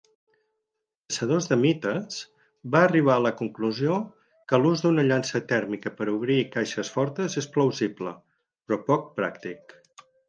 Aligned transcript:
"Caçadors 1.09 1.47
de 1.49 1.57
Mites" 1.63 2.15
va 2.75 2.81
arribar 2.85 3.13
a 3.17 3.23
la 3.25 3.31
conclusió 3.41 3.97
que 4.53 4.61
l'ús 4.63 4.83
d'una 4.87 5.03
llança 5.11 5.43
tèrmica 5.53 5.93
per 6.01 6.09
obrir 6.17 6.39
caixes 6.57 6.91
fortes 6.97 7.37
és 7.43 7.49
plausible, 7.59 8.15
però 8.65 8.81
poc 8.91 9.07
pràctic. 9.21 9.79